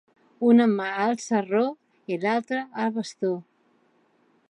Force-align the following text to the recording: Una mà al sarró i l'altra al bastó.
Una 0.51 0.65
mà 0.71 0.87
al 1.03 1.13
sarró 1.25 1.63
i 2.15 2.19
l'altra 2.25 2.65
al 2.85 2.93
bastó. 2.99 3.35